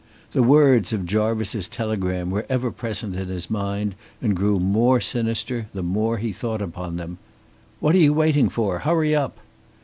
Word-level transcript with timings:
The 0.31 0.41
words 0.41 0.93
of 0.93 1.05
Jarvice's 1.05 1.67
telegram 1.67 2.31
were 2.31 2.47
ever 2.49 2.71
present 2.71 3.15
in 3.15 3.27
his 3.27 3.51
mind, 3.51 3.93
and 4.19 4.35
grew 4.35 4.59
more 4.59 4.99
sinister, 4.99 5.67
the 5.75 5.83
more 5.83 6.17
he 6.17 6.31
thought 6.33 6.59
upon 6.59 6.97
them. 6.97 7.19
"What 7.79 7.93
are 7.93 7.99
you 7.99 8.11
waiting 8.15 8.49
for? 8.49 8.79
Hurry 8.79 9.15
up!" 9.15 9.37